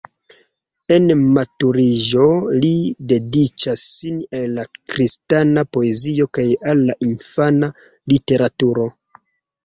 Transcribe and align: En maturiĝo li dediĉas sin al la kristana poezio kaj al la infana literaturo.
En 0.93 1.03
maturiĝo 1.33 2.23
li 2.63 2.69
dediĉas 3.11 3.83
sin 3.97 4.15
al 4.39 4.47
la 4.59 4.65
kristana 4.93 5.65
poezio 5.77 6.27
kaj 6.39 6.45
al 6.73 6.81
la 6.87 6.95
infana 7.09 7.69
literaturo. 8.15 8.87